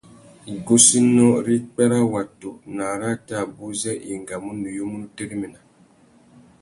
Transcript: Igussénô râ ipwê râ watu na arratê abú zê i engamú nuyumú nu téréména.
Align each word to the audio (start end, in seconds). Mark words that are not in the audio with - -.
Igussénô 0.53 1.27
râ 1.45 1.53
ipwê 1.59 1.83
râ 1.91 1.99
watu 2.11 2.49
na 2.75 2.83
arratê 2.93 3.33
abú 3.43 3.65
zê 3.81 3.93
i 4.07 4.09
engamú 4.17 4.49
nuyumú 4.61 4.95
nu 5.01 5.07
téréména. 5.17 5.59